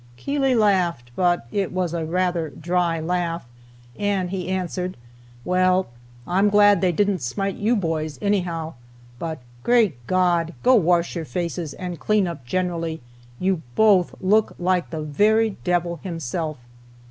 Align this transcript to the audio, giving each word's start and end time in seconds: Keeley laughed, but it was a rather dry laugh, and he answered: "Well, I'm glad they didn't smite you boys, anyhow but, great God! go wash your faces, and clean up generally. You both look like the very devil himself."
Keeley 0.17 0.55
laughed, 0.55 1.11
but 1.15 1.45
it 1.51 1.71
was 1.71 1.93
a 1.93 2.03
rather 2.07 2.49
dry 2.49 2.99
laugh, 2.99 3.45
and 3.99 4.31
he 4.31 4.49
answered: 4.49 4.97
"Well, 5.45 5.89
I'm 6.25 6.49
glad 6.49 6.81
they 6.81 6.91
didn't 6.91 7.21
smite 7.21 7.53
you 7.53 7.75
boys, 7.75 8.17
anyhow 8.19 8.73
but, 9.19 9.43
great 9.61 10.07
God! 10.07 10.55
go 10.63 10.73
wash 10.73 11.15
your 11.15 11.25
faces, 11.25 11.75
and 11.75 11.99
clean 11.99 12.25
up 12.27 12.43
generally. 12.47 12.99
You 13.39 13.61
both 13.75 14.15
look 14.19 14.55
like 14.57 14.89
the 14.89 15.03
very 15.03 15.57
devil 15.63 15.97
himself." 16.01 16.57